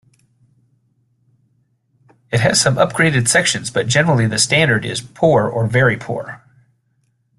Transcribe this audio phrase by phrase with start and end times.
[2.31, 6.41] It has some upgraded sections, but generally the standard is poor or very poor.